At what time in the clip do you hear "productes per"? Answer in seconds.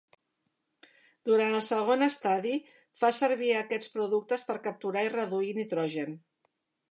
3.99-4.59